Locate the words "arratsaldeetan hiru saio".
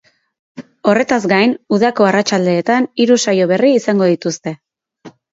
2.07-3.47